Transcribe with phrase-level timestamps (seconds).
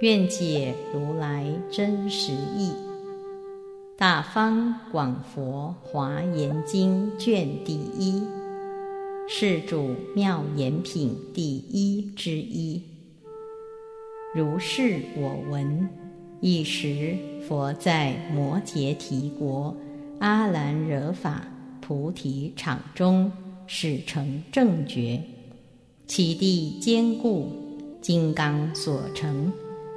[0.00, 2.70] 愿解如来真实义，
[3.96, 8.20] 《大方广佛华严经》卷第一，
[9.28, 12.82] 世主妙言品第一之一。
[14.34, 15.88] 如是我闻。
[16.40, 19.74] 一时，佛在摩羯提国
[20.18, 21.46] 阿兰惹法
[21.80, 23.30] 菩提场中，
[23.68, 25.22] 始成正觉，
[26.08, 27.46] 其地坚固，
[28.02, 29.50] 金刚所成。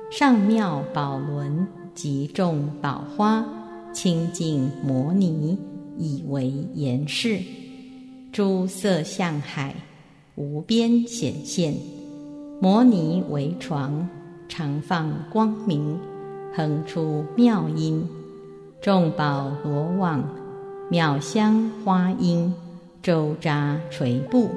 [0.10, 3.46] 上妙宝轮及众宝花，
[3.94, 5.58] 清净摩尼，
[5.98, 7.40] 以为严饰。
[8.32, 9.76] 诸色相海，
[10.36, 11.76] 无边显现。
[12.62, 14.08] 摩尼为床，
[14.48, 16.00] 常放光明，
[16.56, 18.08] 恒出妙音。
[18.82, 20.24] 众宝罗网，
[20.90, 22.54] 妙香花音，
[23.04, 24.50] 周匝垂布。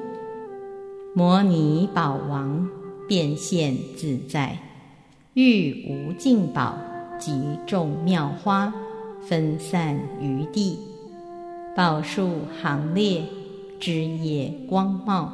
[1.12, 2.68] 摩尼宝王
[3.08, 4.56] 变现自在。
[5.34, 6.76] 欲无尽宝
[7.16, 8.72] 及众妙花
[9.22, 10.76] 分散于地，
[11.76, 13.22] 宝树行列，
[13.78, 15.32] 枝叶光茂。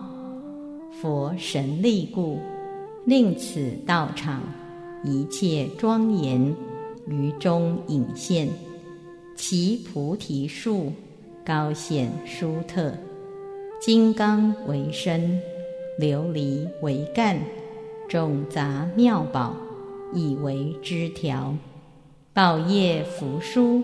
[1.00, 2.38] 佛神力故，
[3.06, 4.42] 令此道场
[5.02, 6.54] 一切庄严
[7.08, 8.46] 于中隐现。
[9.34, 10.92] 其菩提树
[11.42, 12.92] 高显殊特，
[13.80, 15.40] 金刚为身，
[15.98, 17.38] 琉璃为干，
[18.08, 19.54] 众杂妙宝。
[20.16, 21.54] 以为枝条，
[22.32, 23.82] 宝叶扶疏，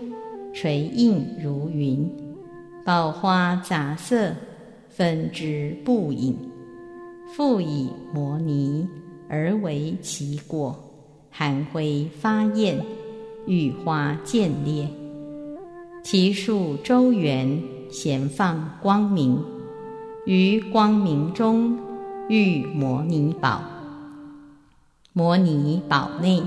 [0.51, 2.09] 垂映如云；
[2.83, 4.33] 宝花杂色，
[4.89, 6.35] 分之不隐。
[7.35, 8.87] 复以摩尼
[9.29, 10.75] 而为其果，
[11.29, 12.83] 含灰发焰，
[13.45, 14.87] 玉花渐裂。
[16.03, 17.61] 其树周圆，
[17.91, 19.37] 咸放光明，
[20.25, 21.77] 于光明中
[22.27, 23.72] 遇摩尼宝。
[25.15, 26.41] 摩尼宝内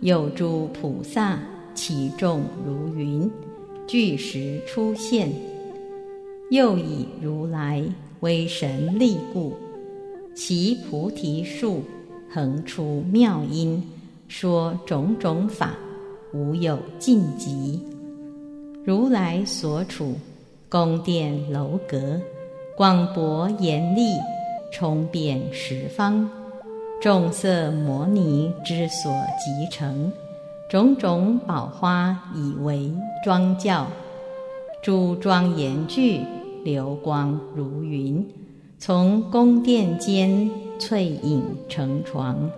[0.00, 1.38] 有诸菩萨，
[1.76, 3.30] 其众如云，
[3.86, 5.30] 具时出现。
[6.50, 7.84] 又以如来
[8.18, 9.52] 威神力故，
[10.34, 11.84] 其菩提树
[12.28, 13.80] 横出妙音，
[14.26, 15.76] 说种种法，
[16.32, 17.80] 无有尽极。
[18.84, 20.16] 如来所处
[20.68, 22.20] 宫殿楼阁，
[22.76, 24.16] 广博严丽，
[24.72, 26.28] 充遍十方。
[27.00, 30.12] 众色摩尼之所集成，
[30.68, 32.92] 种种宝花以为
[33.24, 33.86] 庄教，
[34.82, 36.20] 诸庄严具
[36.62, 38.22] 流光如云，
[38.78, 42.50] 从宫殿间翠影成床，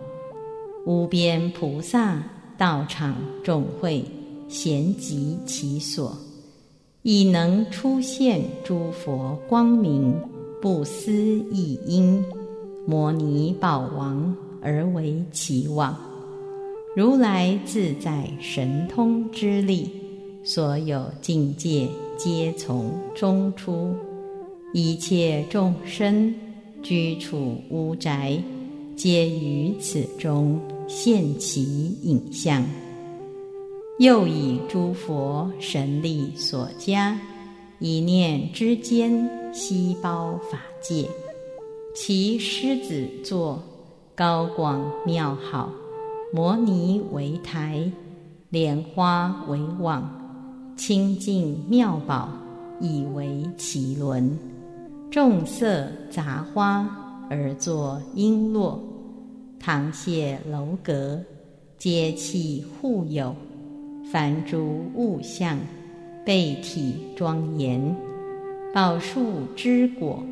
[0.84, 2.20] 无边菩萨
[2.58, 3.14] 道场
[3.44, 4.04] 众会，
[4.48, 6.18] 咸集其所，
[7.02, 10.20] 以能出现诸佛光明，
[10.60, 12.24] 不思一因。
[12.84, 15.96] 摩尼宝王而为其王，
[16.96, 19.88] 如来自在神通之力，
[20.42, 23.94] 所有境界皆从中出。
[24.72, 26.34] 一切众生
[26.82, 28.42] 居处屋宅，
[28.96, 32.64] 皆于此中现其影像。
[33.98, 37.20] 又以诸佛神力所加，
[37.78, 41.06] 一念之间悉包法界。
[41.94, 43.62] 其狮子座
[44.14, 45.70] 高广妙好，
[46.32, 47.92] 摩尼为台，
[48.48, 50.10] 莲花为网，
[50.74, 52.30] 清净妙宝
[52.80, 54.38] 以为其轮，
[55.10, 56.88] 众色杂花
[57.28, 58.78] 而作璎珞，
[59.60, 61.20] 堂榭楼阁
[61.76, 63.36] 皆器护有，
[64.10, 65.58] 凡诸物象，
[66.24, 67.94] 备体庄严，
[68.72, 69.22] 宝树
[69.54, 70.22] 之果。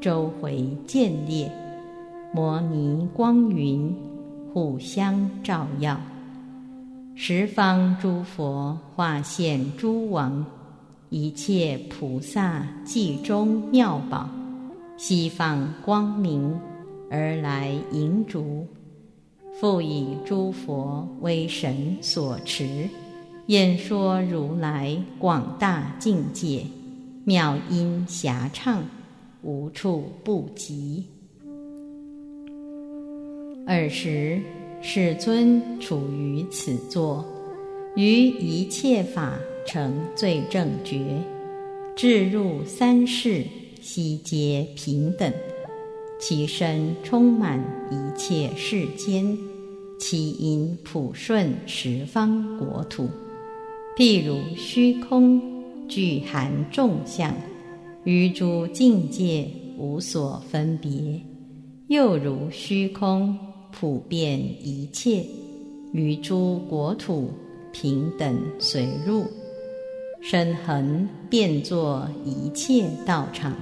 [0.00, 1.52] 周回见列，
[2.32, 3.94] 摩尼光云
[4.50, 6.00] 互相照耀，
[7.14, 10.42] 十方诸佛化现诸王，
[11.10, 14.26] 一切菩萨髻中妙宝，
[14.96, 16.58] 西方光明
[17.10, 18.66] 而来迎逐，
[19.60, 22.88] 复以诸佛为神所持，
[23.48, 26.64] 演说如来广大境界，
[27.26, 28.82] 妙音遐唱。
[29.42, 31.04] 无处不及。
[33.66, 34.40] 尔时，
[34.82, 37.24] 世尊处于此座，
[37.94, 41.22] 于一切法成最正觉，
[41.94, 43.44] 至入三世，
[43.80, 45.32] 悉皆平等。
[46.18, 47.58] 其身充满
[47.90, 49.38] 一切世间，
[49.98, 53.08] 其因普顺十方国土。
[53.96, 55.40] 譬如虚空
[55.88, 57.34] 具含众相，
[58.04, 59.46] 于诸境界
[59.78, 61.20] 无所分别；
[61.88, 63.38] 又如虚空
[63.72, 65.24] 普遍一切，
[65.92, 67.30] 于诸国土
[67.72, 69.24] 平等随入。
[70.20, 73.54] 身恒变作一切道场，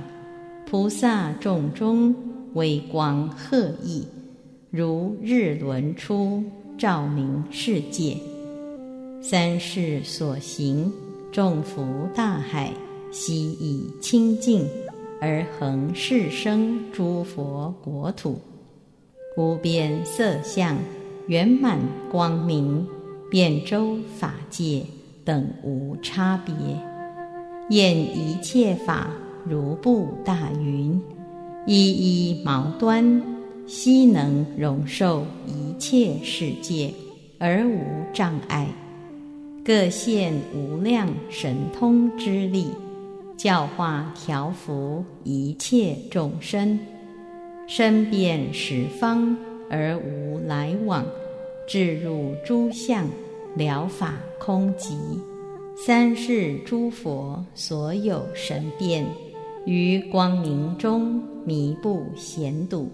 [0.66, 2.14] 菩萨众中。
[2.54, 4.06] 微光赫熠，
[4.70, 6.42] 如日轮出，
[6.78, 8.16] 照明世界。
[9.20, 10.90] 三世所行，
[11.30, 12.72] 众福大海，
[13.10, 14.66] 悉以清净
[15.20, 18.38] 而恒世生诸佛国土，
[19.36, 20.76] 无边色相，
[21.26, 21.78] 圆满
[22.10, 22.86] 光明，
[23.30, 24.84] 遍周法界
[25.24, 26.54] 等无差别，
[27.70, 29.10] 演一切法
[29.44, 31.00] 如布大云。
[31.66, 33.22] 一一毛端，
[33.66, 36.92] 悉能容受一切世界，
[37.38, 37.80] 而无
[38.12, 38.66] 障碍。
[39.64, 42.68] 各现无量神通之力，
[43.38, 46.76] 教化调伏一切众生，
[47.68, 49.36] 身遍十方
[49.70, 51.06] 而无来往，
[51.68, 53.06] 至入诸相，
[53.54, 54.98] 了法空寂。
[55.76, 59.06] 三世诸佛所有神变。
[59.64, 62.90] 于光明中弥不显睹，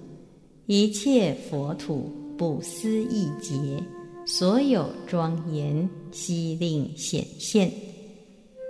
[0.67, 3.82] 一切佛土不思议劫，
[4.26, 7.70] 所有庄严悉令显现。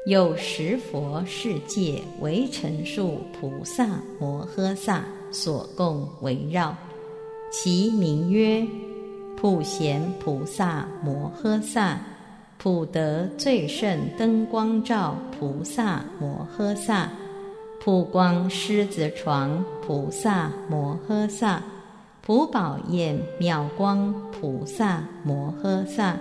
[0.06, 3.88] 有十佛世界为陈数菩萨
[4.20, 6.76] 摩诃萨所共围绕，
[7.50, 8.66] 其名曰
[9.34, 11.98] 普贤菩萨摩诃萨、
[12.58, 17.08] 普德最胜灯光照菩萨摩诃萨。
[17.80, 21.62] 普光狮子床菩萨摩诃萨，
[22.20, 26.14] 普宝焰妙光菩萨摩诃萨，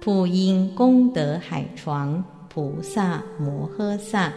[0.00, 2.22] 普音功德海床
[2.56, 4.32] 菩萨摩诃萨，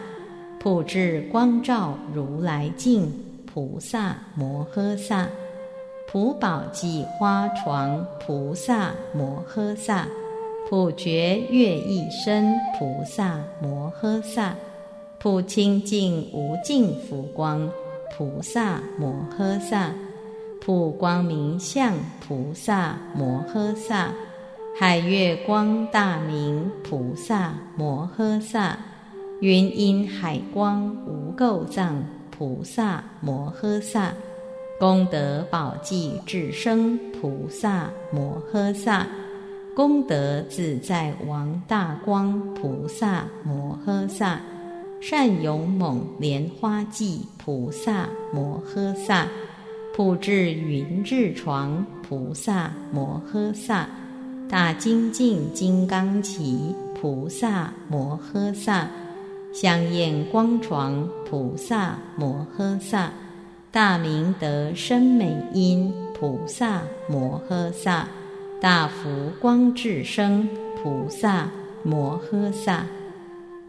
[0.58, 3.10] 普智光照如来境
[3.46, 5.26] 菩萨摩诃萨，
[6.06, 10.06] 普宝髻花床菩萨摩诃萨，
[10.68, 14.54] 普觉月一身菩萨摩诃萨。
[15.18, 17.70] 普清净无尽福光
[18.14, 19.94] 菩萨摩诃萨，
[20.60, 24.12] 普光明相菩萨摩诃萨，
[24.80, 28.78] 海月光大明菩萨摩诃萨，
[29.42, 34.10] 云音海光无垢藏菩萨摩诃萨，
[34.78, 39.06] 功德宝济智生菩萨摩诃萨，
[39.76, 44.40] 功德自在王大光菩萨摩诃萨。
[44.98, 49.28] 善勇猛莲花髻菩萨摩诃萨，
[49.94, 53.86] 普智云智床菩萨摩诃萨，
[54.50, 58.90] 大精进金刚旗菩萨摩诃萨，
[59.54, 63.12] 香焰光床菩萨摩诃萨，
[63.70, 68.08] 大明德深美音菩萨摩诃萨，
[68.60, 70.48] 大福光智生
[70.82, 71.48] 菩萨
[71.84, 72.84] 摩诃萨。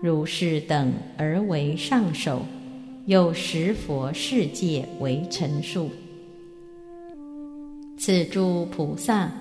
[0.02, 2.42] 如是等而为上首，
[3.06, 5.92] 有十佛世界为陈数。
[8.00, 9.32] 此诸菩萨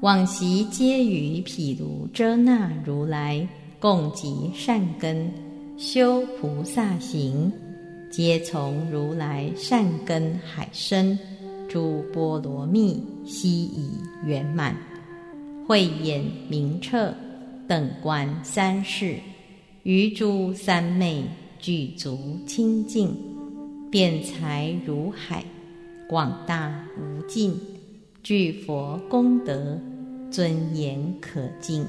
[0.00, 3.46] 往昔皆与毗卢遮那如来
[3.80, 5.28] 共集善根，
[5.76, 7.52] 修菩萨行，
[8.08, 11.18] 皆从如来善根海深，
[11.68, 13.90] 诸波罗蜜悉已
[14.24, 14.76] 圆满，
[15.66, 17.12] 慧眼明彻，
[17.66, 19.16] 等观三世。
[19.82, 21.24] 于诸三昧
[21.58, 23.16] 具足清净，
[23.90, 25.44] 辩才如海，
[26.08, 27.58] 广大无尽，
[28.28, 29.80] 具佛功德，
[30.30, 31.86] 尊严可敬，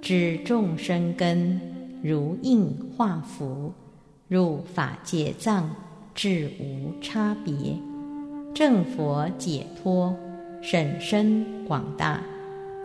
[0.00, 1.60] 知众生根，
[2.02, 3.70] 如应化符，
[4.28, 5.68] 入法界藏，
[6.14, 7.76] 至无差别，
[8.54, 10.16] 正佛解脱，
[10.62, 12.22] 甚深广大，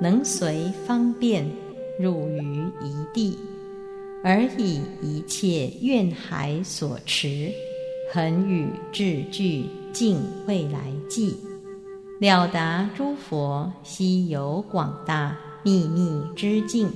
[0.01, 1.49] 能随方便，
[1.97, 3.39] 入于一地。
[4.25, 7.49] 而以一切愿海所持，
[8.13, 11.33] 恒与智具尽未来际，
[12.19, 16.89] 了达诸佛悉有广大秘密之境，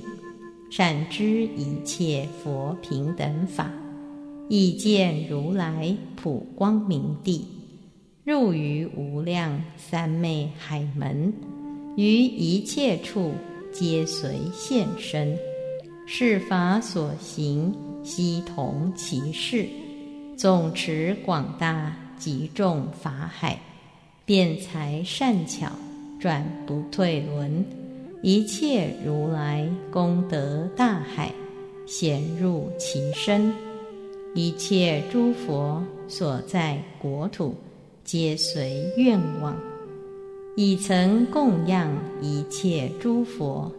[0.68, 3.70] 善知一切佛平等法，
[4.48, 7.46] 已见如来普光明地，
[8.24, 11.32] 入于无量三昧海门，
[11.96, 13.32] 于一切处
[13.72, 15.38] 皆随现身，
[16.04, 19.68] 是法所行，悉同其事。
[20.36, 23.60] 总持广大极众法海，
[24.32, 25.70] 辩才善巧，
[26.18, 27.62] 转不退轮。
[28.22, 31.30] 一切如来功德大海，
[31.84, 33.52] 显入其身。
[34.34, 37.54] 一切诸佛所在国土，
[38.04, 39.54] 皆随愿望，
[40.56, 43.70] 已曾供养一切诸佛，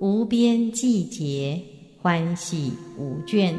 [0.00, 1.60] 无边际劫，
[2.00, 3.54] 欢喜无倦。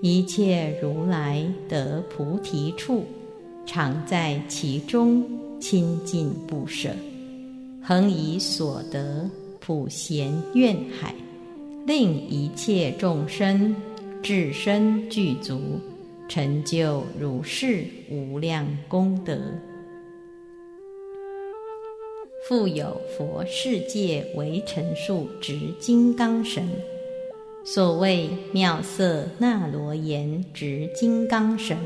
[0.00, 3.04] 一切如来得菩提处，
[3.66, 5.22] 常在其中，
[5.60, 6.90] 亲近不舍，
[7.82, 11.14] 恒以所得普贤愿海，
[11.86, 13.74] 令一切众生
[14.22, 15.60] 至身具足，
[16.28, 19.38] 成就如是无量功德。
[22.48, 26.66] 复有佛世界为陈数执金刚神。
[27.64, 31.76] 所谓妙色那罗延执金刚神，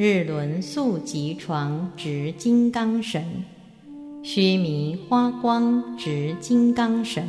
[0.00, 3.42] 日轮宿吉床执金刚神，
[4.22, 7.26] 须弥花光执金刚神，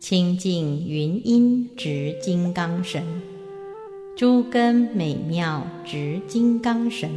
[0.00, 3.04] 清净云音执金刚神，
[4.16, 7.10] 诸根美妙执金刚神，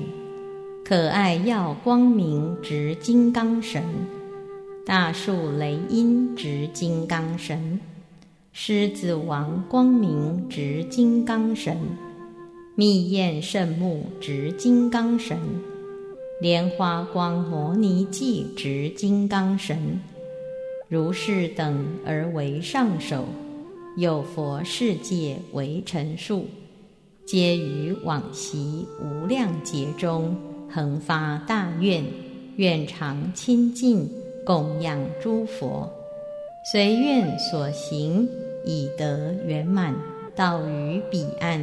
[0.84, 3.82] 可爱耀光明执金刚神，
[4.86, 7.80] 大树雷音执金刚神。
[8.52, 11.78] 狮子王光明执金刚神，
[12.74, 15.38] 密焰圣目执金刚神，
[16.40, 20.00] 莲花光摩尼髻执金刚神，
[20.88, 23.26] 如是等而为上首，
[23.98, 26.46] 有佛世界为陈数，
[27.26, 30.34] 皆于往昔无量劫中
[30.70, 32.02] 恒发大愿，
[32.56, 34.10] 愿常亲近
[34.46, 35.92] 供养诸佛。
[36.72, 38.30] 随愿所行，
[38.66, 39.94] 以得圆满，
[40.34, 41.60] 到于彼岸，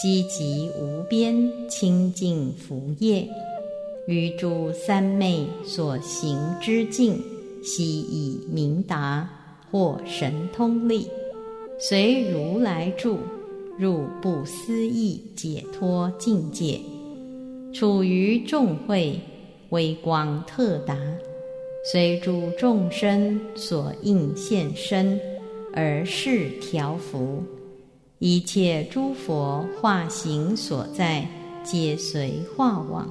[0.00, 3.26] 积极无边清净福业，
[4.06, 7.18] 于诸三昧所行之境，
[7.62, 9.28] 悉以明达，
[9.70, 11.08] 或神通力，
[11.78, 13.18] 随如来住，
[13.78, 16.78] 入不思议解脱境界，
[17.72, 19.18] 处于众会，
[19.70, 20.94] 微光特达。
[21.90, 25.18] 随诸众生所应现身，
[25.72, 27.42] 而是调伏；
[28.18, 31.28] 一切诸佛化形所在，
[31.62, 33.04] 皆随化往；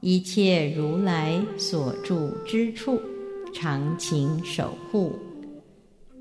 [0.00, 3.00] 一切如来所住之处，
[3.52, 5.12] 常勤守护。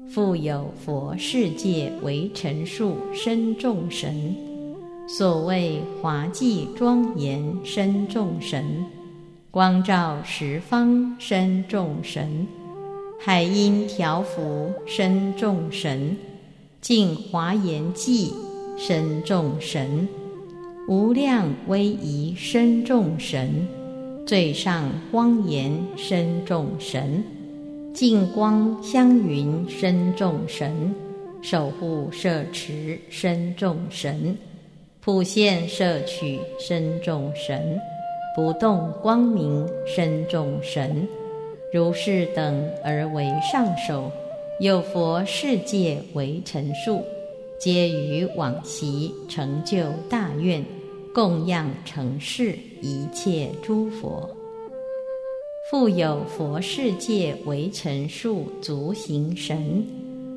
[0.10, 4.36] 复有佛世界为陈数身众神，
[5.08, 8.86] 所谓华髻庄严身众神。
[9.52, 12.48] 光照十方身众神，
[13.20, 16.18] 海音调伏身众神，
[16.86, 18.32] 净华严寂
[18.78, 20.08] 身众神，
[20.88, 23.68] 无量威仪身众神，
[24.28, 27.24] 最上光严身众神，
[27.92, 30.94] 净光香云身众神，
[31.42, 34.38] 守护摄持身众神，
[35.02, 37.82] 普现摄取身众神。
[38.36, 41.08] 不动光明身众神，
[41.74, 44.12] 如是等而为上首，
[44.60, 47.04] 有佛世界为陈数，
[47.60, 49.78] 皆于往昔成就
[50.10, 50.66] 大愿，
[51.14, 54.30] 供养成世一切诸佛。
[55.70, 59.86] 复有佛世界为陈数足行神，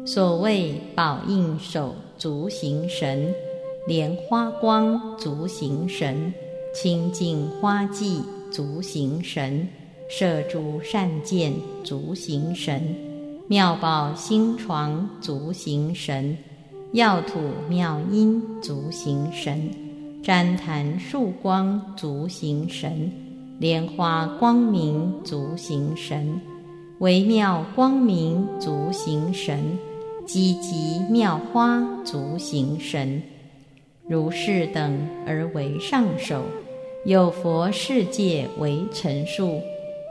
[0.05, 3.33] 所谓宝应手足行神，
[3.87, 6.35] 莲花光足行神。
[6.75, 8.21] 清净花髻
[8.51, 9.67] 足行神，
[10.09, 12.95] 摄诸善见足行神，
[13.51, 16.37] 妙宝星床足行神，
[16.93, 19.71] 药土妙音足行神，
[20.23, 23.11] 旃檀树光足行神，
[23.59, 26.39] 莲花光明足行神，
[26.99, 29.79] 微妙光明足行神，
[30.27, 33.23] 积极妙花足行神，
[34.07, 36.43] 如是等而为上首。
[37.07, 39.63] 有佛世界为陈述，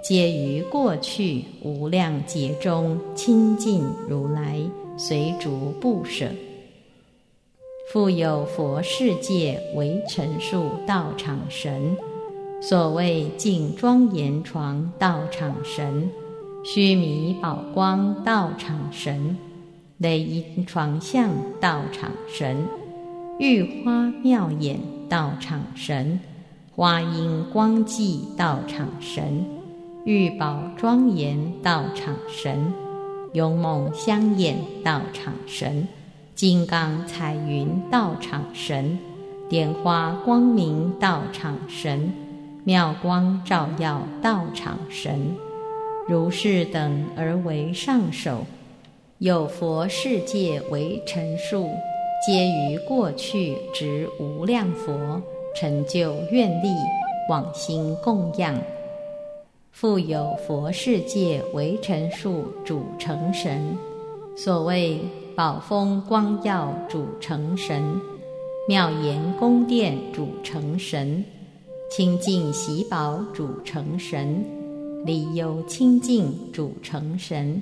[0.03, 4.61] 皆于过去无量劫中亲近如来，
[4.97, 6.27] 随逐不舍。
[7.91, 11.97] 复有佛世界为陈数道场神，
[12.61, 16.09] 所谓净庄严床道场神，
[16.63, 19.37] 须弥宝光道场神，
[19.97, 22.65] 雷音床相道场神，
[23.39, 26.19] 玉花妙眼道场神。
[26.75, 29.43] 花音光寂道场神，
[30.07, 32.73] 玉宝庄严道场神，
[33.33, 35.85] 勇猛香艳道场神，
[36.33, 38.97] 金刚彩云道场神，
[39.49, 42.09] 点花光明道场神，
[42.63, 45.35] 妙光照耀道场神，
[46.07, 48.45] 如是等而为上首，
[49.17, 51.69] 有佛世界为陈述，
[52.25, 55.21] 皆于过去执无量佛
[55.53, 56.69] 成就愿力，
[57.29, 58.55] 往心供养。
[59.79, 63.77] 复有佛世界为尘数主成神，
[64.35, 64.99] 所谓
[65.35, 67.83] 宝峰光耀主成神，
[68.67, 71.23] 妙严宫殿主成神，
[71.91, 74.43] 清净喜宝主成神，
[75.05, 77.61] 离忧清净主成神，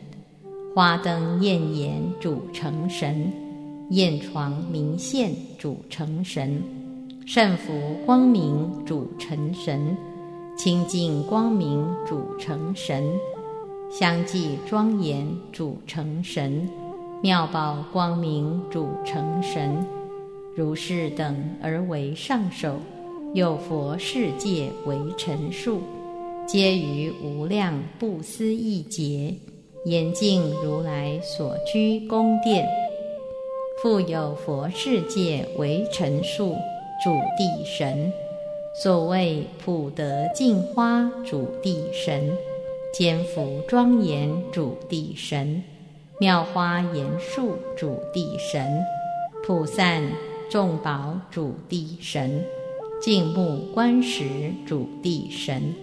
[0.73, 3.29] 花灯焰炎主成神，
[3.89, 6.63] 焰床明现主成神，
[7.25, 7.73] 圣福
[8.05, 9.97] 光明主成神。
[10.57, 13.03] 清净光明主成神，
[13.91, 16.67] 相继庄严主成神，
[17.21, 19.85] 妙宝光明主成神，
[20.55, 22.77] 如是等而为上首，
[23.33, 25.81] 有佛世界为陈数，
[26.47, 29.35] 皆于无量不思议劫，
[29.83, 32.65] 严净如来所居宫殿，
[33.83, 36.55] 复有佛世界为陈数，
[37.03, 38.09] 主地神。
[38.77, 42.37] 所谓普德净花主地神，
[42.93, 45.63] 坚福庄严主地神，
[46.19, 48.83] 妙花严树主地神，
[49.45, 50.03] 普散
[50.51, 52.43] 众宝主地神，
[53.01, 54.25] 净目观时
[54.67, 55.73] 主地神，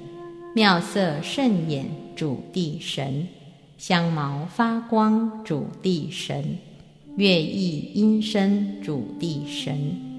[0.54, 3.26] 妙色甚眼主地神，
[3.78, 6.59] 香毛发光主地神，
[7.16, 10.12] 乐意音声主地神。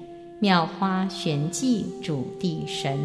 [0.43, 2.99] 妙花玄寂主地神，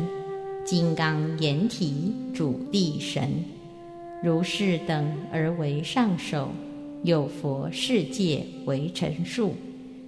[0.65, 3.45] 金刚岩体主地神，
[4.25, 6.49] 如是等而为上首，
[7.05, 9.55] 有佛世界为陈数，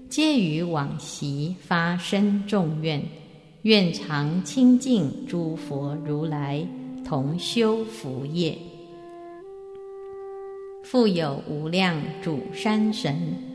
[0.09, 3.01] 皆于往昔发生众愿，
[3.63, 6.67] 愿常清净诸佛如来
[7.07, 8.59] 同修福业，
[10.83, 13.50] 复有无量主山神。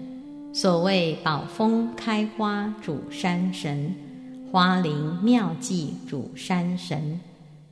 [0.55, 3.93] 所谓宝峰开花主山神，
[4.49, 7.19] 花林妙计主山神，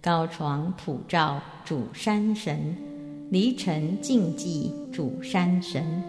[0.02, 2.76] 高床普照主山神，
[3.30, 6.04] 离尘净寂主山神，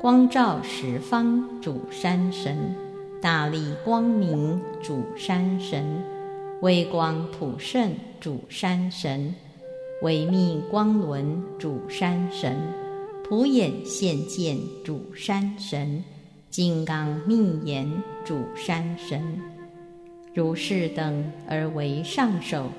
[0.00, 2.74] 光照十方主山神，
[3.20, 5.84] 大力光明主山神，
[6.62, 9.34] 微光普胜主山神，
[10.00, 12.85] 微密光轮主山神。
[13.28, 16.04] 普眼现见主山神，
[16.48, 17.90] 金刚密言
[18.24, 19.20] 主山神，
[20.32, 22.70] 如是等而为上首，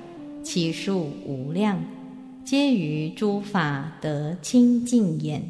[0.42, 1.78] 其数无量，
[2.46, 5.44] 皆于诸法得清净眼。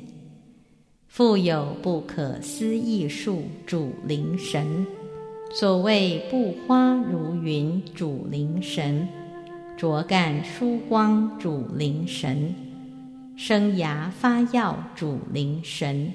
[1.07, 4.83] 复有不可思议数主灵神，
[5.51, 9.07] 所谓布花如云主灵神，
[9.77, 12.51] 卓干殊光主灵神。
[13.39, 16.11] 生涯发耀主灵神，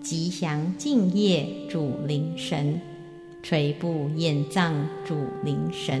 [0.00, 2.80] 吉祥净业主灵神，
[3.42, 4.72] 垂布眼藏
[5.04, 6.00] 主灵神，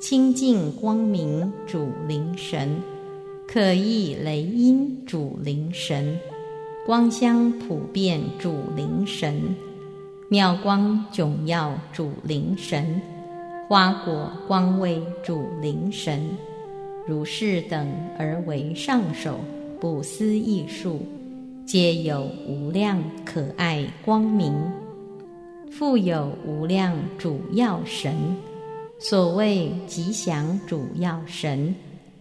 [0.00, 2.82] 清净光明主灵神，
[3.46, 6.18] 可意雷音主灵神，
[6.84, 9.54] 光香普遍主灵神，
[10.28, 13.00] 妙光迥耀主灵神，
[13.68, 16.30] 花果光味主灵神，
[17.06, 19.38] 如是等而为上首。
[19.84, 20.98] 不思议数，
[21.66, 24.50] 皆有无量可爱光明，
[25.70, 28.14] 复有无量主要神。
[28.98, 31.74] 所谓吉祥主要神、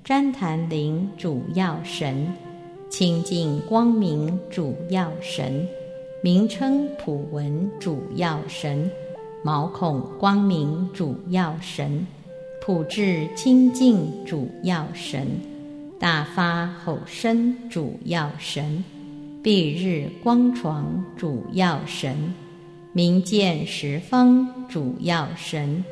[0.04, 2.28] 旃檀林主要神、
[2.90, 5.66] 清净光明主要神、
[6.22, 8.92] 名称普文主要神、
[9.42, 12.06] 毛孔光明主要神、
[12.62, 15.26] 普智清净主要神。
[16.00, 18.84] 大发吼声主要神，
[19.42, 22.34] 蔽日光床主要神，
[22.92, 25.84] 明见十方主要神，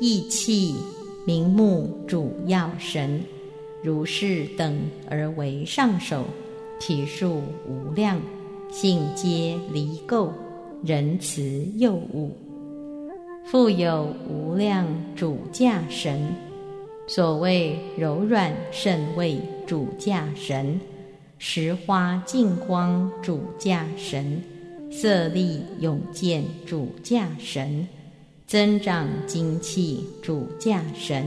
[0.00, 0.74] 意气
[1.24, 3.22] 明目主要神，
[3.82, 4.76] 如是等
[5.08, 6.24] 而为上首，
[6.80, 8.20] 体数无量，
[8.72, 10.30] 性皆离垢，
[10.84, 12.36] 仁慈幼物，
[13.44, 16.47] 复有无量主驾神。
[17.08, 20.78] 所谓柔软甚味主驾神，
[21.38, 24.42] 石花净光主驾神，
[24.92, 27.88] 色力永健主驾神，
[28.46, 31.24] 增长精气主驾神，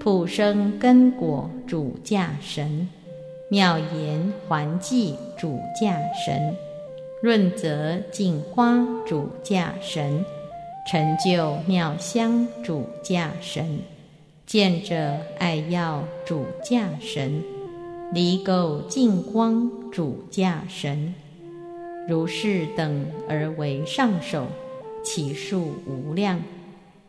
[0.00, 2.88] 普生根果主驾神；
[3.48, 6.52] 妙言还记主驾神；
[7.22, 10.24] 润泽净花主驾神；
[10.90, 13.64] 成就妙香主驾神；
[14.46, 17.42] 见者爱要主驾神；
[18.14, 21.12] 离垢净光主驾神。
[22.08, 24.46] 如是等而为上首，
[25.04, 26.40] 其数无量。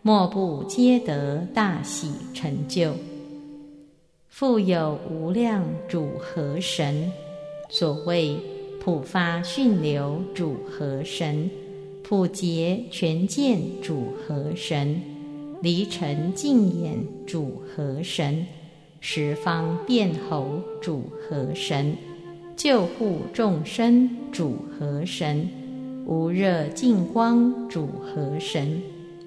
[0.01, 2.95] 莫不皆得大喜成就。
[4.27, 7.11] 复有无量主和神，
[7.69, 8.35] 所谓
[8.83, 11.47] 普发训流主和神，
[12.03, 14.99] 普结全见主和神，
[15.61, 18.45] 离尘净眼主河神，
[18.99, 21.95] 十方变猴主河神，
[22.55, 25.49] 救护众生主河神，
[26.05, 28.81] 无热净光主河神。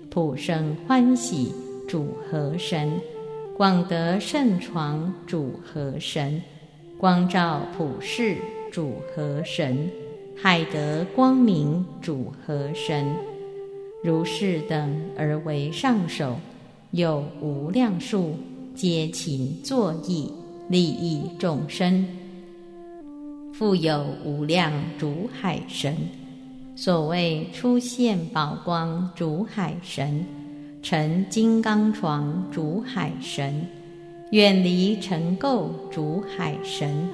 [0.08, 1.52] 普生欢喜
[1.88, 3.00] 主河神，
[3.56, 6.42] 广德圣床主河神，
[6.98, 8.36] 光照普世
[8.72, 9.88] 主河神，
[10.36, 13.14] 海德光明主和神，
[14.02, 16.36] 如是等而为上首，
[16.92, 18.34] 有无量数，
[18.74, 20.32] 皆勤作意，
[20.68, 22.06] 利益众生。
[23.52, 25.94] 复有无量主海神。
[26.74, 30.24] 所谓出现宝光主海神，
[30.82, 33.66] 成金刚床主海神，
[34.30, 37.06] 远离尘垢主海神，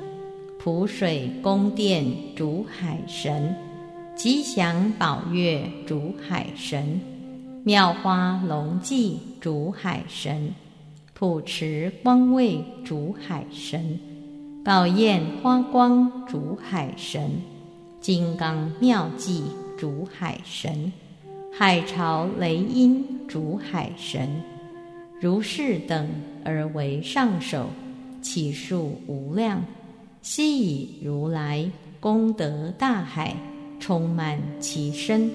[0.57, 2.05] 普水宫殿
[2.37, 3.53] 主海神，
[4.17, 6.99] 吉祥宝月主海神，
[7.65, 10.55] 妙花龙髻主海神，
[11.13, 14.01] 普持光位主海神，
[14.65, 17.31] 宝焰花光主海神。
[18.01, 19.45] 金刚妙计
[19.77, 20.91] 主海神，
[21.53, 24.43] 海潮雷音主海神，
[25.21, 26.09] 如是等
[26.43, 27.67] 而为上首，
[28.23, 29.63] 其数无量。
[30.23, 33.37] 悉以如来功德大海
[33.79, 35.31] 充满其身。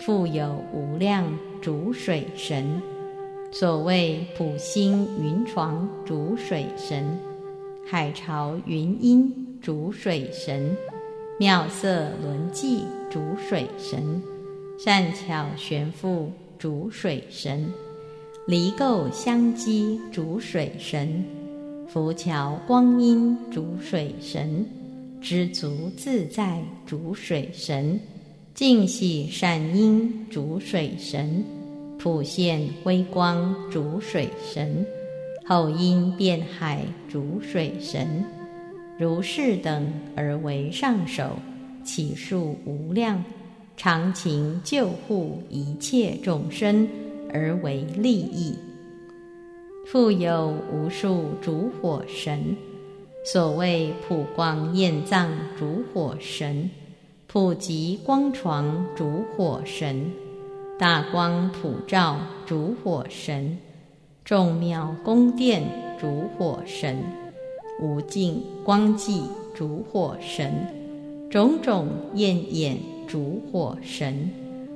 [0.00, 1.26] 复有无量
[1.60, 2.80] 主水神，
[3.50, 7.18] 所谓普星云床主水神，
[7.84, 10.76] 海潮云音主水神。
[11.40, 14.20] 妙色轮髻主水神，
[14.76, 16.26] 善巧悬覆
[16.58, 17.72] 主水神，
[18.46, 21.24] 离垢相积主水神，
[21.86, 24.66] 浮桥光阴主水神，
[25.20, 28.00] 知足自在主水神，
[28.54, 31.44] 净喜善因主水神，
[31.98, 34.86] 普现辉光主水神，
[35.46, 38.24] 后因变海主水神。
[38.98, 41.36] 如是等而为上首，
[41.84, 43.22] 其数无量，
[43.76, 46.88] 常勤救护一切众生
[47.32, 48.54] 而为利益。
[49.86, 52.56] 复有无数烛火神，
[53.30, 56.70] 所谓普光焰藏烛火神，
[57.26, 60.10] 普及光床烛火神，
[60.78, 63.58] 大光普照烛火神，
[64.24, 65.62] 众妙宫殿
[66.00, 66.96] 烛火神。
[67.82, 74.30] 无尽光际烛火神，种种焰眼烛火神，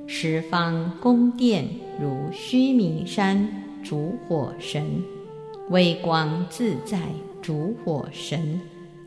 [0.05, 1.65] 十方宫殿
[1.99, 5.03] 如须弥山烛火神，
[5.71, 6.99] 微光自在
[7.43, 8.61] 烛火神，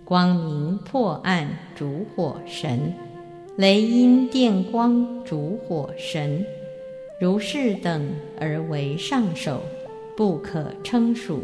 [0.04, 2.92] 光明破暗烛火神，
[3.56, 6.44] 雷音电光烛火神，
[7.18, 8.06] 如是等
[8.38, 9.62] 而为上首，
[10.14, 11.40] 不可称数。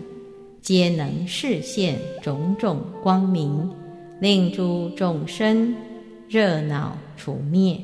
[0.61, 3.71] 皆能示现种种光明，
[4.21, 5.75] 令诸众生
[6.29, 7.81] 热恼除灭。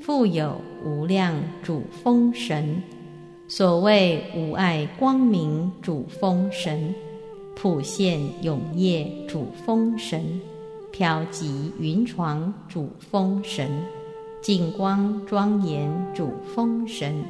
[0.00, 2.82] 复有无量主风神，
[3.46, 6.92] 所谓无碍光明主风神，
[7.56, 10.40] 普现永业主风神，
[10.92, 13.70] 飘极云床主风神，
[14.42, 17.24] 净光庄严主风神，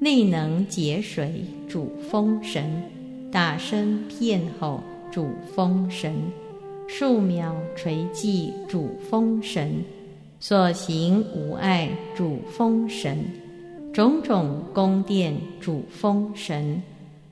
[0.00, 2.82] 内能解水主风神。
[3.30, 6.16] 大声片吼主风神，
[6.88, 9.84] 数秒垂祭主风神，
[10.40, 13.24] 所行无碍主风神，
[13.92, 16.82] 种种宫殿主风神，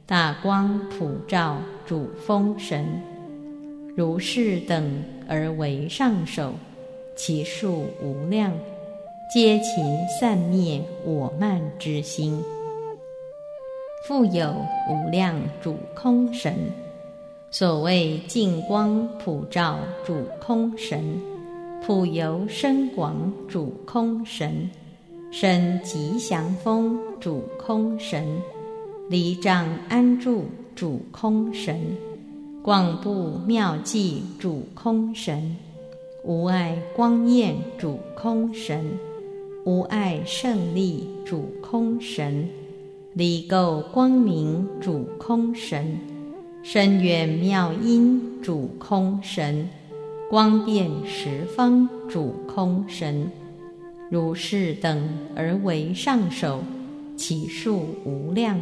[0.07, 1.57] 大光普照
[1.89, 2.85] 主风神，
[3.97, 6.53] 如是等而为上首，
[7.17, 8.53] 其数无量，
[9.33, 9.83] 皆勤
[10.21, 12.39] 散灭我慢之心。
[14.07, 14.55] 复有
[14.91, 16.55] 无量主空神，
[17.51, 21.19] 所谓净光普照主空神，
[21.83, 24.71] 普游深广主空神，
[25.33, 28.23] 生吉祥风主空神，
[29.09, 30.45] 离障安住
[30.79, 31.77] 主空神，
[32.63, 35.57] 广布妙计主空神，
[36.23, 38.85] 无碍光焰主空神，
[39.65, 42.49] 无碍胜利主空神，
[43.13, 45.99] 离垢光明主空神，
[46.63, 49.69] 深远妙音主空神，
[50.31, 53.29] 光遍十方主空神。
[54.09, 56.61] 如是等而为上首，
[57.17, 58.61] 其数无量，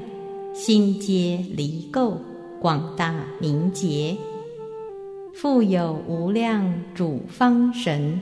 [0.57, 2.14] 心皆离垢，
[2.59, 4.16] 广大明洁，
[5.35, 8.19] 复有无量主方神。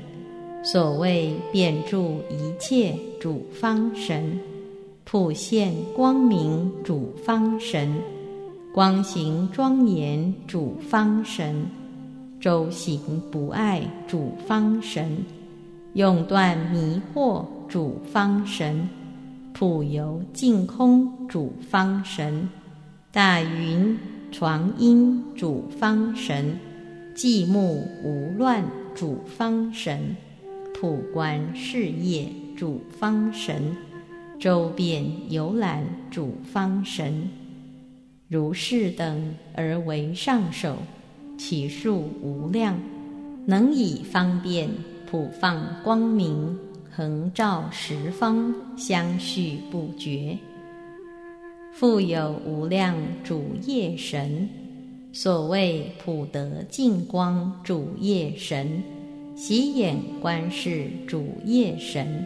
[0.64, 4.40] 所谓遍住一切主方神，
[5.04, 8.02] 普现光明主方神，
[8.74, 11.64] 光行庄严主方神，
[12.40, 12.98] 周行
[13.30, 15.24] 不爱主方神。
[15.92, 18.88] 永断迷惑主方神，
[19.56, 22.48] 普游净空主方神，
[23.12, 23.96] 大云
[24.32, 26.58] 床音主方神，
[27.14, 28.64] 寂目无乱
[28.96, 30.16] 主方神，
[30.74, 33.76] 普观事业主方神，
[34.40, 37.30] 周遍游览主方神，
[38.26, 40.78] 如是等而为上首，
[41.38, 42.76] 其数无量，
[43.46, 44.68] 能以方便。
[45.06, 46.58] 普放光明，
[46.96, 50.38] 横照十方，相续不绝。
[51.72, 54.48] 复有无量主业神，
[55.12, 58.80] 所谓普德净光主业神，
[59.34, 62.24] 喜眼观世主业神，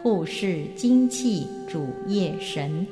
[0.00, 2.86] 护世精气主业神，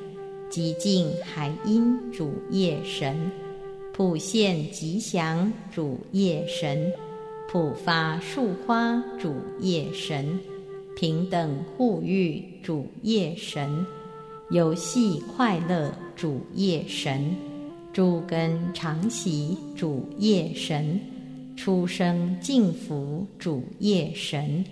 [0.51, 3.17] 极净海音主业神，
[3.93, 6.93] 普现吉祥主业神。
[7.53, 10.41] 普发树花主业神，
[11.05, 13.85] 平等护育主业神，
[14.49, 17.37] 游戏快乐主业神，
[17.93, 20.99] 诸根常喜主业神，
[21.59, 24.65] 出生净福主业神，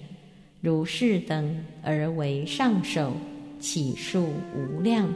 [0.62, 3.12] 如是等而为上首，
[3.61, 5.07] 起数无量，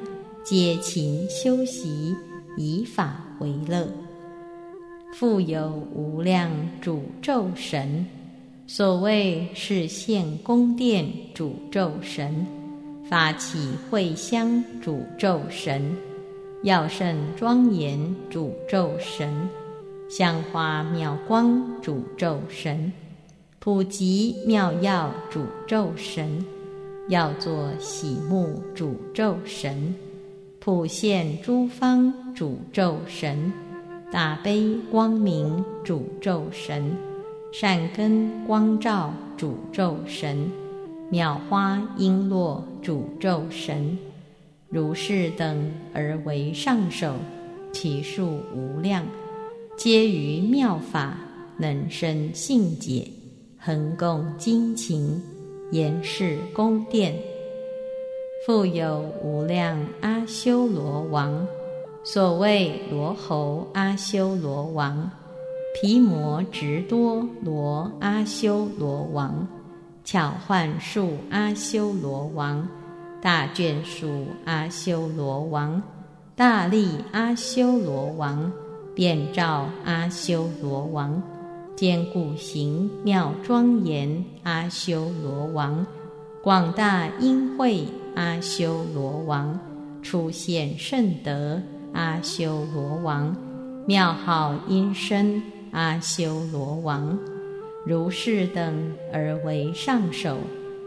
[0.45, 2.15] 皆勤修习，
[2.59, 3.89] 以法为乐。
[5.15, 8.07] 复有无量主咒神，
[8.69, 12.45] 所谓是现宫殿主咒神，
[13.09, 15.97] 发起会香主咒神，
[16.65, 17.99] 药圣庄严
[18.29, 19.49] 主咒神，
[20.11, 22.93] 香花妙光主咒神，
[23.61, 26.45] 普及妙药主咒神，
[27.09, 29.95] 要作喜目主咒神，
[30.59, 33.53] 普现诸方主咒神。
[34.13, 36.97] 大悲光明主咒神，
[37.59, 40.53] 善根光照主咒神，
[41.09, 43.97] 妙花璎珞主咒神，
[44.69, 47.15] 如是等而为上首，
[47.73, 49.07] 其数无量，
[49.75, 51.17] 皆于妙法
[51.57, 53.11] 能生信解，
[53.59, 55.19] 恒供精勤，
[55.73, 57.15] 严饰宫殿，
[58.45, 61.47] 复有无量阿修罗王。
[62.05, 65.11] 所谓罗侯阿修罗王、
[65.79, 69.47] 毗摩直多罗阿修罗王、
[70.05, 72.67] 巧幻术阿修罗王、
[73.21, 75.83] 大眷属阿修罗王、
[76.35, 78.51] 大力阿修罗王、
[78.95, 81.23] 遍照阿修罗王、
[81.77, 85.87] 坚固行妙庄严阿修罗王、
[86.43, 89.61] 广大因慧阿修罗王、
[90.01, 91.61] 出现圣德。
[91.93, 93.35] 阿修罗王，
[93.87, 97.19] 妙好音声，阿修罗王，
[97.85, 100.39] 如是等而为上首，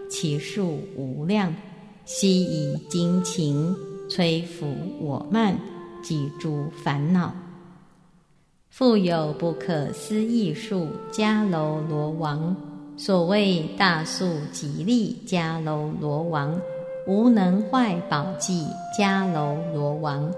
[0.10, 1.54] 其数无量，
[2.06, 3.76] 悉以精勤
[4.10, 4.66] 摧伏
[5.00, 5.58] 我慢，
[6.04, 7.34] 及诸烦恼。
[8.70, 12.56] 复有不可思议数迦楼罗王，
[12.98, 16.60] 所谓大速吉利迦楼罗王，
[17.06, 18.66] 无能坏宝济
[18.98, 20.32] 迦楼罗王。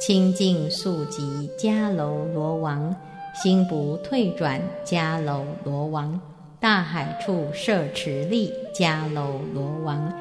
[0.00, 2.94] 清净速疾迦楼罗王，
[3.40, 6.20] 心不退转迦楼罗王，
[6.58, 10.12] 大海处摄持力迦楼罗王，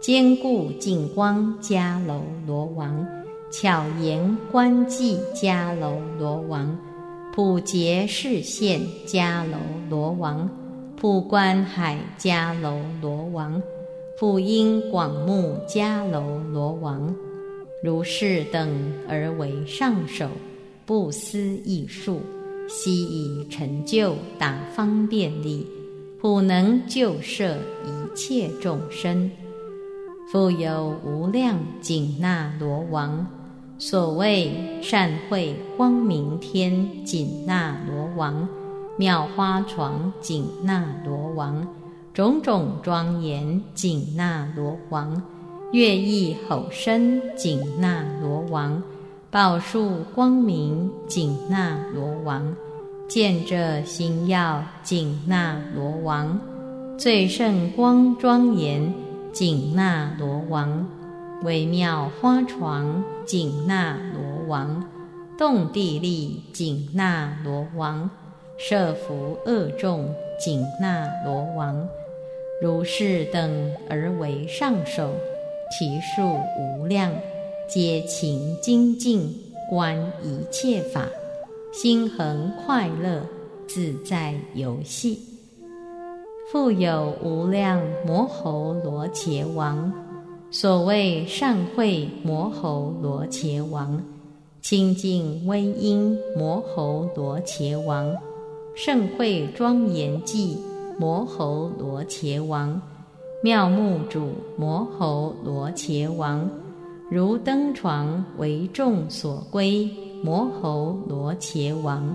[0.00, 3.06] 坚固净光迦楼罗王，
[3.52, 6.74] 巧言观计迦楼罗王，
[7.34, 9.58] 普结视线迦楼
[9.90, 10.48] 罗王，
[10.96, 13.62] 普观海迦楼罗王，
[14.18, 17.14] 普音广目迦楼罗王。
[17.82, 20.26] 如是等而为上首，
[20.86, 22.22] 不思议数，
[22.68, 25.66] 悉以成就大方便力，
[26.20, 29.30] 普能救摄一切众生。
[30.32, 33.26] 复有无量紧那罗王，
[33.78, 38.48] 所谓善会光明天紧那罗王，
[38.96, 41.66] 妙花床紧那罗王，
[42.12, 45.22] 种种庄严紧那罗王，
[45.72, 48.82] 乐意吼声紧那罗王，
[49.34, 52.54] 宝树光明紧那罗王，
[53.08, 56.40] 见者心要紧那罗王，
[56.96, 58.94] 最胜光庄严
[59.32, 60.86] 紧那罗王。
[61.42, 64.88] 微妙花床紧那罗王，
[65.36, 68.08] 动地利紧那罗王，
[68.56, 71.88] 设伏恶众紧那罗王，
[72.62, 75.12] 如是等而为上首，
[75.76, 77.12] 其数无量，
[77.66, 79.34] 皆勤精进
[79.70, 81.08] 观一切法，
[81.72, 83.22] 心恒快乐
[83.66, 85.18] 自在游戏，
[86.52, 89.92] 复有无量摩吼罗伽王。
[90.50, 94.00] 所谓善会摩吼罗伽王，
[94.60, 98.14] 清净威音摩吼罗伽王，
[98.76, 100.58] 盛会庄严记
[100.98, 102.80] 摩吼罗伽王，
[103.42, 106.48] 妙目主摩吼罗伽王，
[107.14, 109.88] 如灯床为众所归
[110.24, 112.12] 摩吼罗伽王，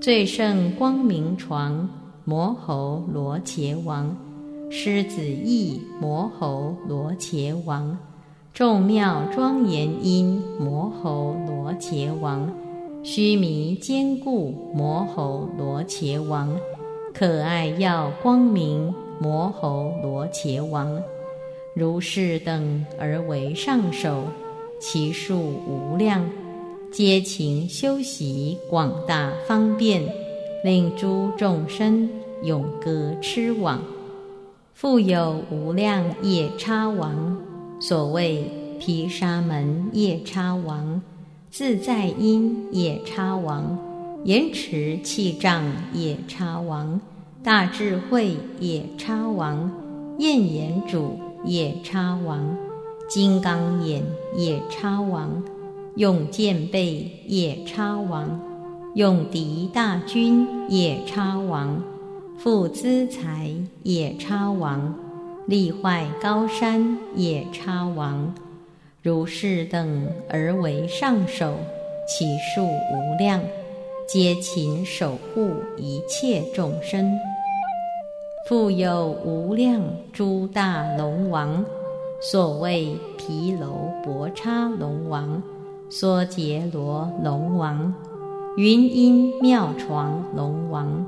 [0.00, 1.88] 最胜光明床
[2.24, 4.16] 摩吼罗伽王。
[4.68, 7.96] 狮子意摩吼罗伽王，
[8.52, 12.52] 众妙庄严音摩吼罗伽王，
[13.04, 16.50] 须弥坚固摩吼罗伽王，
[17.14, 21.00] 可爱耀光明摩吼罗伽王，
[21.74, 24.24] 如是等而为上首，
[24.78, 26.28] 其数无量，
[26.92, 30.02] 皆勤修习广大方便，
[30.62, 32.08] 令诸众生
[32.42, 33.80] 永歌痴往。
[34.74, 37.40] 复有无量夜叉王，
[37.80, 41.00] 所谓毗沙门夜叉王、
[41.50, 43.78] 自在因夜叉王、
[44.24, 47.00] 延迟气障夜叉王、
[47.42, 49.70] 大智慧夜叉王、
[50.18, 52.56] 焰眼主夜叉王、
[53.08, 54.02] 金刚眼
[54.36, 55.42] 夜叉王、
[55.96, 58.40] 用剑背夜叉王、
[58.94, 61.82] 用敌大军夜叉王。
[62.38, 64.92] 富资财夜叉王，
[65.46, 68.34] 力坏高山也叉王，
[69.00, 71.54] 如是等而为上首，
[72.08, 73.40] 其数无量，
[74.08, 77.16] 皆勤守护一切众生。
[78.52, 79.80] 复有无量
[80.12, 81.64] 诸大龙王，
[82.20, 85.42] 所谓毗楼薄叉龙王、
[85.90, 87.94] 梭杰罗龙王、
[88.58, 91.06] 云音妙床龙王。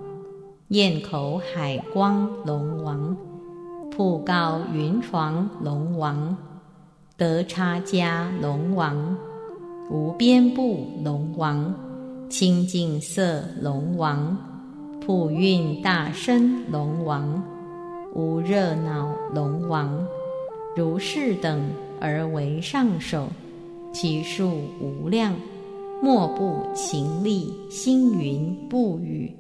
[0.69, 3.15] 焰口海光龙王，
[3.91, 6.35] 普高云床龙王，
[7.19, 9.19] 德差迦龙王，
[9.91, 11.75] 无边部龙王，
[12.31, 14.35] 清净色龙王，
[15.07, 17.43] 普运大身龙王，
[18.15, 20.03] 无热恼龙王，
[20.75, 21.63] 如是等
[22.01, 23.29] 而为上首，
[23.93, 25.35] 其数无量，
[26.01, 29.31] 莫不勤力星云不语。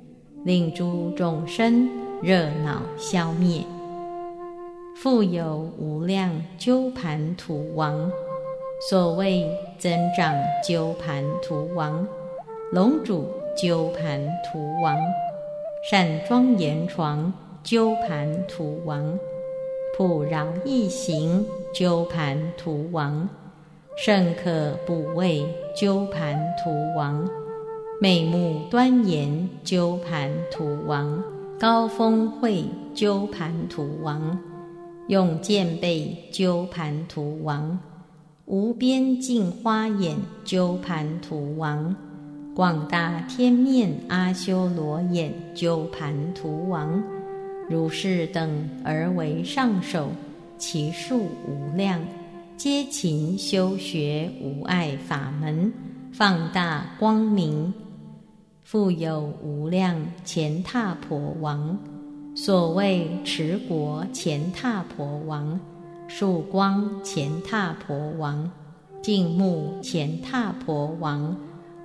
[0.45, 1.89] 令诸众生
[2.21, 3.63] 热恼消灭。
[4.95, 8.13] 复有无量鸠盘图王，
[8.91, 12.07] 所谓增长鸠盘图王、
[12.71, 14.95] 龙主鸠盘图王、
[15.91, 17.31] 善庄严床
[17.63, 19.19] 鸠盘图王、
[19.95, 21.45] 普饶一行
[21.75, 23.29] 鸠盘图王、
[23.99, 25.45] 甚可补位
[25.77, 27.29] 鸠盘图王。
[28.01, 31.23] 美目端严鸠盘图王，
[31.61, 34.39] 高峰会鸠盘图王，
[35.09, 37.79] 用剑背鸠盘图王，
[38.47, 41.95] 无边净花眼鸠盘图王，
[42.55, 47.03] 广大天面阿修罗眼鸠盘图王，
[47.69, 50.09] 如是等而为上首，
[50.57, 52.01] 其数无量，
[52.57, 55.73] 皆勤修学无碍法门，
[56.13, 57.75] 放大光明。
[58.63, 61.77] 复有无量乾闼婆王，
[62.37, 65.59] 所谓持国乾闼婆王、
[66.07, 68.49] 树光乾闼婆王、
[69.03, 71.37] 静目乾闼婆王、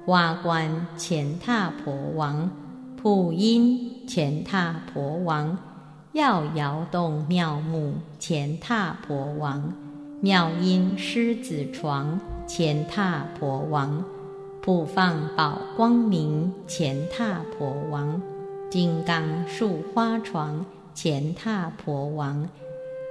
[0.09, 2.49] 花冠乾闼婆王、
[2.97, 5.55] 普音前闼婆王、
[6.13, 9.71] 要摇动妙目乾闼婆王、
[10.19, 14.03] 妙音狮子床前闼婆王。
[14.63, 18.19] 普放宝光明前闼婆王，
[18.71, 22.49] 金刚树花床前闼婆王，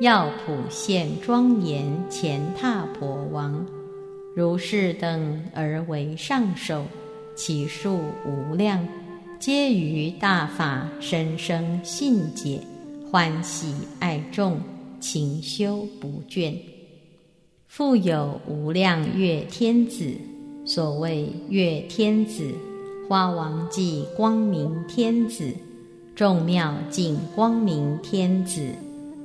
[0.00, 3.64] 药普现庄严前闼婆王，
[4.38, 6.84] 如是等而为上首，
[7.34, 8.86] 其数无量，
[9.40, 12.60] 皆于大法深生信解，
[13.10, 14.60] 欢喜爱众，
[15.00, 16.54] 勤修不倦。
[17.66, 20.08] 复有无量月天子，
[20.64, 22.54] 所谓月天子，
[23.08, 25.52] 花王即光明天子，
[26.14, 28.68] 众妙尽光明天子，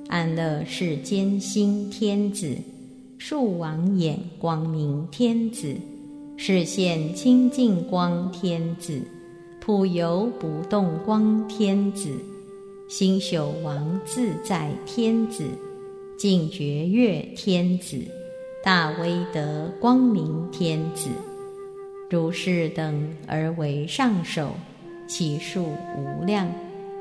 [0.08, 2.58] 安乐世间心天子。
[3.26, 5.78] 树王眼光明天子，
[6.36, 9.02] 视现清净光天子，
[9.62, 12.10] 普游不动光天子，
[12.90, 15.46] 心朽王自在天子，
[16.18, 17.98] 净觉月天子，
[18.62, 21.08] 大威德光明天子，
[22.10, 24.52] 如是等而为上首，
[25.08, 25.64] 其数
[25.98, 26.46] 无量，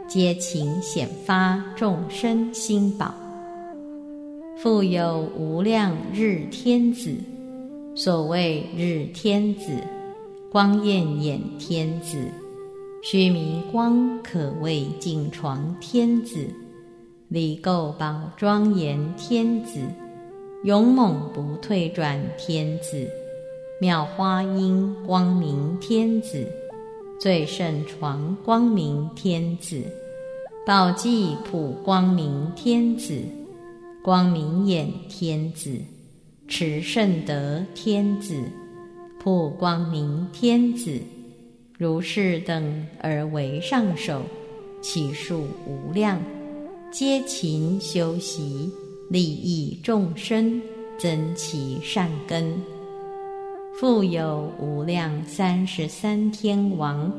[0.07, 3.13] 皆勤显发众生心宝。
[4.63, 7.13] 复有无量日天子，
[7.97, 9.73] 所谓日天子，
[10.53, 12.31] 光焰眼天子，
[13.03, 16.47] 须弥光可谓净床天子，
[17.27, 19.81] 离垢宝庄严天子，
[20.63, 23.05] 勇猛不退转天子，
[23.81, 26.47] 妙花音光明天子，
[27.19, 29.83] 最胜床光明天子，
[30.65, 33.21] 宝济普光明天子。
[34.03, 35.79] 光明眼天子，
[36.49, 38.35] 持圣德天子，
[39.21, 41.01] 普光明天子，
[41.79, 44.23] 如是等而为上首，
[44.81, 46.21] 其数无量，
[46.91, 48.73] 皆勤修习，
[49.09, 50.61] 利益众生，
[50.99, 52.61] 增其善根。
[53.79, 57.13] 复有无量三十三天王，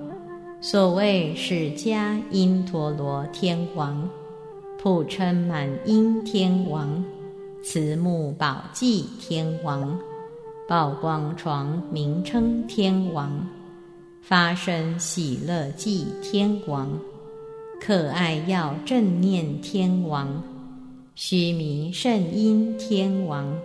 [0.59, 4.09] 所谓释迦因陀罗天王。
[4.83, 7.05] 普称满音天王，
[7.63, 9.97] 慈目宝济天王，
[10.67, 13.47] 宝光床名称天王，
[14.21, 16.99] 发生喜乐济天王，
[17.79, 20.43] 可爱要正念天王，
[21.15, 23.57] 须弥圣音天王，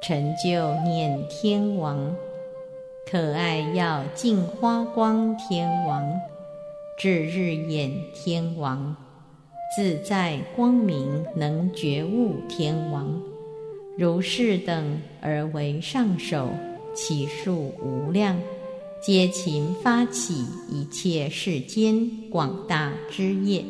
[0.00, 2.14] 成就念天王，
[3.10, 6.08] 可爱要净花光天王，
[6.96, 8.94] 至日眼天王。
[9.76, 13.20] 自在光明能觉悟天王，
[13.94, 16.48] 如是等而为上首，
[16.94, 18.38] 其数无量，
[19.02, 23.62] 皆勤发起一切世间广大之业。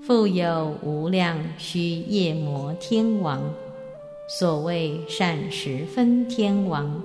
[0.00, 3.42] 复有无量须夜摩天王，
[4.28, 7.02] 所谓善十分天王，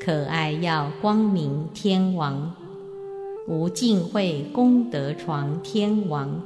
[0.00, 2.52] 可爱要光明天王，
[3.46, 6.42] 无尽慧功德床天王。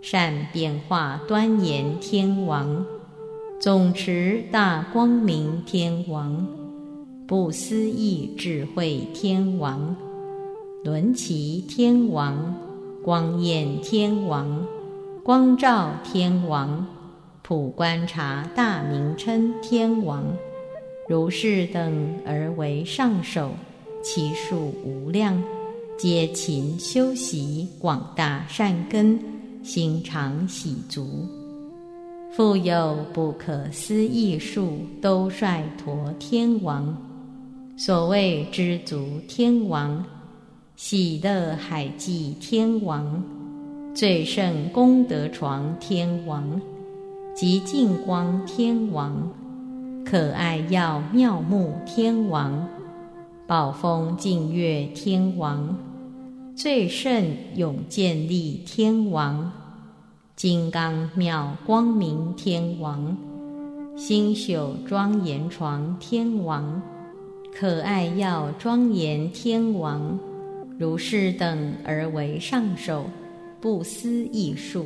[0.00, 2.86] 善变化端严天王，
[3.60, 6.46] 总持大光明天王，
[7.26, 9.96] 不思议智慧天王，
[10.84, 12.54] 轮齐天王，
[13.04, 14.64] 光焰天王，
[15.24, 16.86] 光照天王，
[17.42, 20.24] 普观察大名称天王，
[21.08, 23.50] 如是等而为上首，
[24.02, 25.42] 其数无量，
[25.98, 29.37] 皆勤修习广大善根。
[29.62, 31.26] 心常喜足，
[32.30, 36.96] 复有不可思议数兜率陀天王，
[37.76, 40.04] 所谓知足天王、
[40.76, 43.22] 喜乐海济天王、
[43.94, 46.60] 最胜功德床天王、
[47.34, 49.30] 极净光天王、
[50.04, 52.66] 可爱耀妙目天王、
[53.46, 55.76] 宝峰净月天王。
[56.58, 59.52] 最胜永建立天王，
[60.34, 63.16] 金刚妙光明天王，
[63.96, 66.82] 星宿庄严床天王，
[67.54, 70.18] 可爱耀庄严天王，
[70.76, 73.04] 如是等而为上首，
[73.60, 74.84] 不思议数，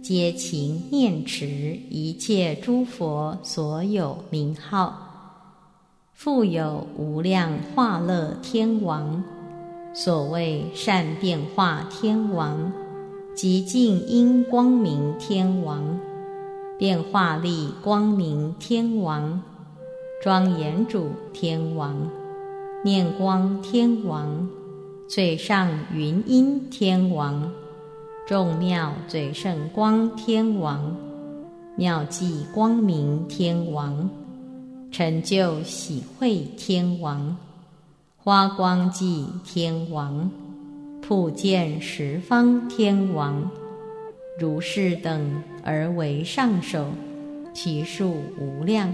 [0.00, 1.48] 皆勤念持
[1.90, 4.96] 一切诸佛所有名号，
[6.14, 9.20] 复有无量化乐天王。
[9.92, 12.72] 所谓善变化天王，
[13.34, 15.98] 极净因光明天王，
[16.78, 19.42] 变化力光明天王，
[20.22, 22.08] 庄严主天王，
[22.84, 24.48] 念光天王，
[25.08, 27.50] 最上云音天王，
[28.28, 30.96] 众妙最胜光天王，
[31.74, 34.08] 妙计光明天王，
[34.92, 37.36] 成就喜慧天王。
[38.22, 40.30] 花光际天王，
[41.00, 43.50] 普见十方天王，
[44.38, 46.88] 如是等而为上首，
[47.54, 48.92] 其数无量，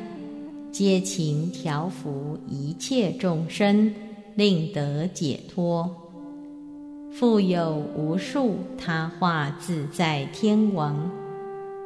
[0.71, 3.93] 皆勤调伏一切众生，
[4.37, 5.91] 令得解脱。
[7.11, 11.11] 复有无数他化自在天王，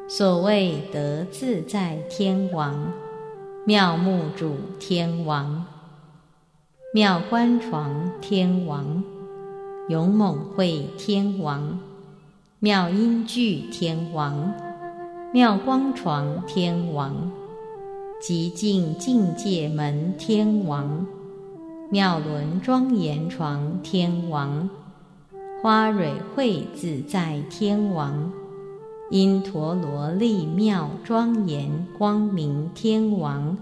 [0.07, 2.93] 所谓得自在天王，
[3.65, 5.65] 妙目主天王，
[6.93, 9.01] 妙观床天王，
[9.87, 11.79] 勇猛会天王，
[12.59, 14.53] 妙音具天王，
[15.31, 17.31] 妙光床天王。
[18.19, 21.07] 极净境界门天王，
[21.89, 24.69] 妙轮庄严床天王，
[25.61, 28.33] 花蕊慧自在天王，
[29.09, 33.57] 因陀罗利妙庄严光明天王，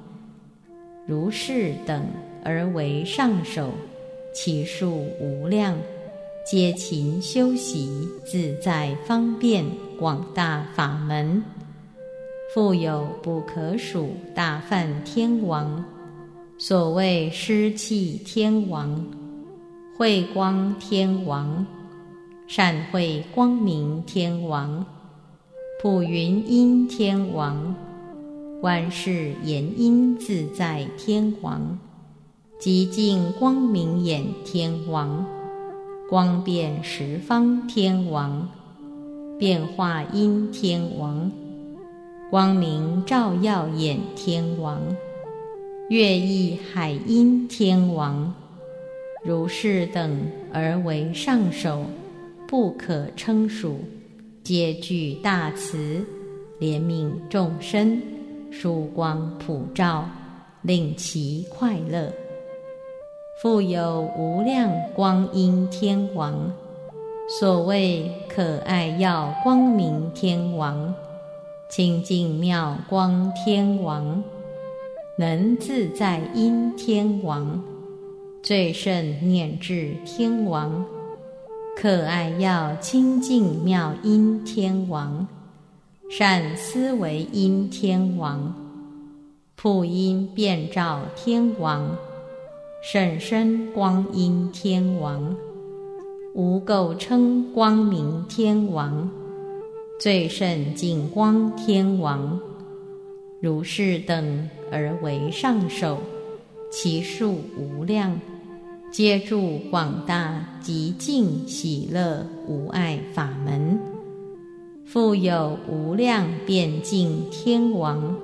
[1.05, 2.07] 如是等
[2.43, 3.71] 而为上首，
[4.33, 5.77] 其数无量，
[6.45, 9.65] 皆勤修习自在方便
[9.99, 11.43] 广大法门。
[12.53, 15.85] 复有不可数大梵天王，
[16.57, 19.05] 所谓湿气天王、
[19.97, 21.65] 慧光天王、
[22.47, 24.83] 善慧光明天王、
[25.79, 27.75] 普云音天王、
[28.63, 31.77] 万事言音自在天王、
[32.59, 35.25] 极净光明眼天王、
[36.09, 38.49] 光遍十方天王、
[39.39, 41.31] 变化音天王。
[42.29, 44.81] 光明照耀眼天王，
[45.87, 48.33] 月意海音天王，
[49.23, 50.19] 如是等
[50.51, 51.85] 而为上首，
[52.45, 53.79] 不可称数，
[54.43, 56.05] 皆具大慈，
[56.59, 58.01] 怜悯众生，
[58.51, 60.05] 殊光普照，
[60.61, 62.11] 令其快乐。
[63.41, 66.51] 复有无量光阴天王，
[67.39, 70.93] 所谓可爱耀光明天王。
[71.69, 74.21] 清净妙光天王，
[75.17, 77.63] 能自在音天王，
[78.43, 80.83] 最胜念智天王，
[81.77, 85.25] 可爱要清净妙音天王，
[86.11, 88.53] 善思维音天王，
[89.55, 91.95] 普音遍照天王，
[92.81, 95.35] 甚深光音天王，
[96.33, 99.09] 无垢称光明天王。
[99.99, 102.39] 最胜净光天王，
[103.41, 105.97] 如是等而为上首，
[106.71, 108.17] 其数无量，
[108.89, 113.77] 皆住广大极净喜乐无碍法门。
[114.85, 118.15] 复有无量遍净天王，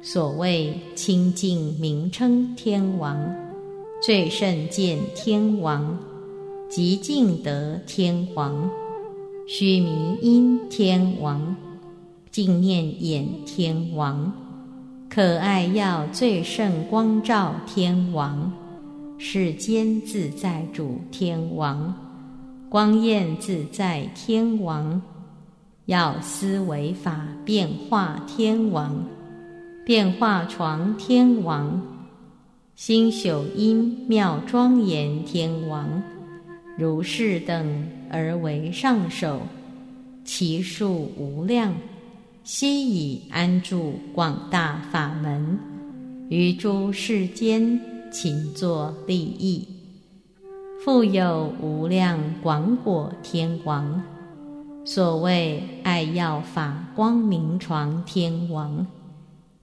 [0.00, 3.43] 所谓清净名称天王，
[4.04, 5.98] 最胜见天王，
[6.68, 8.68] 极净德天王。
[9.48, 11.56] 须弥音天王，
[12.30, 14.30] 净念眼天王，
[15.08, 18.52] 可爱要最胜光照天王，
[19.16, 21.94] 世间自在主天王，
[22.68, 25.00] 光焰自在天王，
[25.86, 29.02] 要思维法变化天王，
[29.86, 31.80] 变化床天王，
[32.76, 36.02] 心朽音妙庄严天王。
[36.76, 39.42] 如是等而为上首，
[40.24, 41.72] 其数无量，
[42.42, 45.56] 悉以安住广大法门，
[46.28, 49.68] 于诸世间勤作利益。
[50.84, 54.02] 复有无量广果天王，
[54.84, 58.84] 所谓爱要法光明床天王，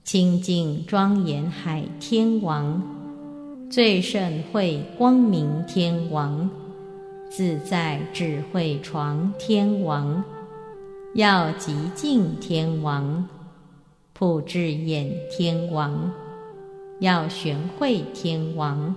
[0.02, 2.82] 清净庄严海天王，
[3.72, 6.50] 最胜慧光明天王。
[7.30, 10.22] 自在智慧床天王，
[11.14, 13.26] 要极净天王，
[14.12, 16.12] 普智眼天王，
[17.00, 18.94] 要玄慧天王，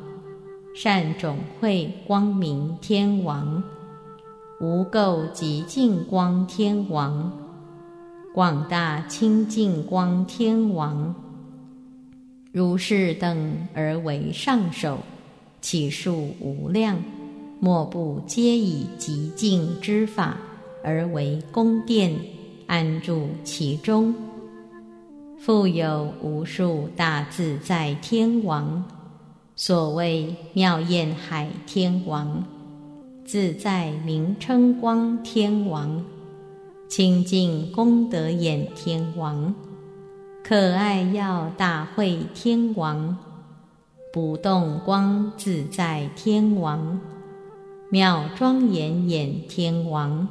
[0.75, 3.63] 善种慧光明天王，
[4.59, 7.31] 无垢极净光天王，
[8.33, 11.15] 广大清净光天王，
[12.55, 14.99] 如是等而为上首，
[15.59, 17.03] 其数无量。
[17.59, 20.37] 莫不皆以极静之法
[20.81, 22.17] 而为宫殿，
[22.65, 24.15] 安住其中。
[25.37, 28.85] 复有无数大自在天王，
[29.57, 32.41] 所谓妙焰海天王、
[33.25, 36.05] 自在名称光天王、
[36.87, 39.53] 清净功德眼天王、
[40.47, 43.17] 可爱耀大会天王、
[44.13, 47.01] 不动光自在天王。
[47.89, 50.27] 妙庄严眼天王，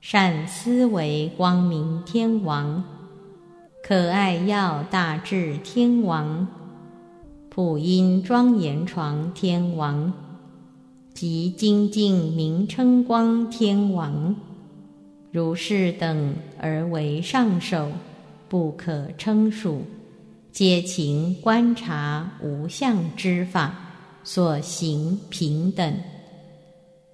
[0.00, 2.84] 善思维光明天王，
[3.82, 6.46] 可爱要大智天王，
[7.50, 10.12] 普音庄严床天王，
[11.12, 14.36] 及精进名称光天王，
[15.32, 17.88] 如是等而为上首，
[18.54, 19.82] 不可称数，
[20.52, 23.74] 皆勤观察无相之法，
[24.22, 25.92] 所行平等。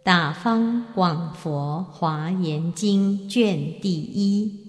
[0.03, 4.60] 大方广佛华严经卷第一。